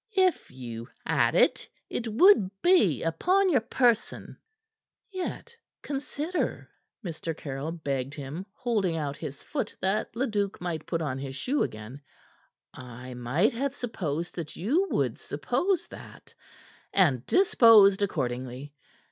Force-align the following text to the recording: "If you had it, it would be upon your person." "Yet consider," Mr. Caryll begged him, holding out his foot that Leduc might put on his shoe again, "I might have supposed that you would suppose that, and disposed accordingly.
"If 0.17 0.49
you 0.49 0.89
had 1.05 1.35
it, 1.35 1.69
it 1.87 2.07
would 2.07 2.49
be 2.63 3.03
upon 3.03 3.49
your 3.51 3.61
person." 3.61 4.35
"Yet 5.11 5.55
consider," 5.83 6.71
Mr. 7.05 7.37
Caryll 7.37 7.71
begged 7.71 8.15
him, 8.15 8.47
holding 8.51 8.97
out 8.97 9.15
his 9.17 9.43
foot 9.43 9.75
that 9.79 10.15
Leduc 10.15 10.59
might 10.59 10.87
put 10.87 11.03
on 11.03 11.19
his 11.19 11.35
shoe 11.35 11.61
again, 11.61 12.01
"I 12.73 13.13
might 13.13 13.53
have 13.53 13.75
supposed 13.75 14.33
that 14.33 14.55
you 14.55 14.87
would 14.89 15.19
suppose 15.19 15.85
that, 15.89 16.33
and 16.91 17.23
disposed 17.27 18.01
accordingly. 18.01 18.73